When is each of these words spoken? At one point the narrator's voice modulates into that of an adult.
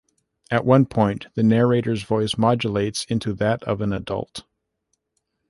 At 0.49 0.65
one 0.65 0.87
point 0.87 1.27
the 1.35 1.43
narrator's 1.43 2.01
voice 2.01 2.35
modulates 2.35 3.05
into 3.05 3.33
that 3.35 3.61
of 3.65 3.81
an 3.81 3.93
adult. 3.93 4.43